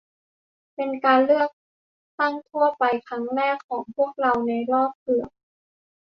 [0.75, 1.49] เป็นการเลือก
[2.17, 5.29] ตั้งทั่วไปครั้งแรกของพวกเราในรอบเกือบ